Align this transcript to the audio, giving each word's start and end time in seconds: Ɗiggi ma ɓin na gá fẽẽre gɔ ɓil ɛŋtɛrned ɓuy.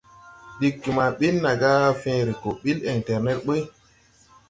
Ɗiggi 0.59 0.89
ma 0.97 1.05
ɓin 1.17 1.35
na 1.43 1.51
gá 1.61 1.71
fẽẽre 2.01 2.33
gɔ 2.41 2.49
ɓil 2.61 2.77
ɛŋtɛrned 2.91 3.39
ɓuy. 3.45 3.61